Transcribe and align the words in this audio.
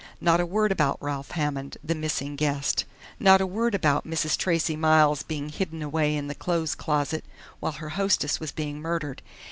Not 0.19 0.39
a 0.41 0.47
word 0.47 0.71
about 0.71 0.97
Ralph 0.99 1.29
Hammond, 1.29 1.77
the 1.83 1.93
missing 1.93 2.35
guest! 2.35 2.85
Not 3.19 3.39
a 3.39 3.45
word 3.45 3.75
about 3.75 4.03
Mrs. 4.03 4.35
Tracey 4.35 4.75
Miles' 4.75 5.21
being 5.21 5.49
hidden 5.49 5.83
away 5.83 6.15
in 6.15 6.25
the 6.25 6.33
clothes 6.33 6.73
closet 6.73 7.23
while 7.59 7.73
her 7.73 7.89
hostess 7.89 8.39
was 8.39 8.51
being 8.51 8.79
murdered!... 8.81 9.21